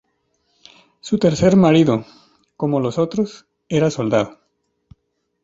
Su 0.99 1.19
tercer 1.19 1.55
marido, 1.57 2.07
como 2.57 2.79
los 2.79 2.97
otros, 2.97 3.45
era 3.69 3.91
soldado. 3.91 4.39